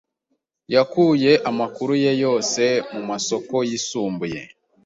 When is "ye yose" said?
2.03-2.63